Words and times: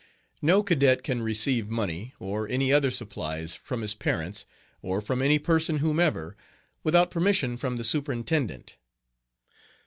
No 0.41 0.63
cadet 0.63 1.03
can 1.03 1.21
receive 1.21 1.69
money, 1.69 2.15
or 2.19 2.49
any 2.49 2.73
other 2.73 2.89
supplies, 2.89 3.53
from 3.53 3.83
his 3.83 3.93
parents, 3.93 4.47
or 4.81 4.99
from 4.99 5.21
any 5.21 5.37
person 5.37 5.77
whomsoever, 5.77 6.35
without 6.83 7.11
permission 7.11 7.55
from 7.55 7.77
the 7.77 7.83
Superintendent. 7.83 8.77